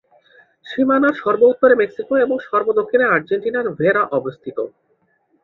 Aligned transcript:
সীমানার 0.65 1.15
সর্ব 1.21 1.41
উত্তরে 1.51 1.75
মেক্সিকো 1.81 2.13
এবং 2.17 2.37
সর্ব 2.47 2.67
দক্ষিণে 2.79 3.05
আর্জেন্টিনার 3.07 3.67
ভেরা 3.79 4.03
অবস্থিত। 4.11 4.57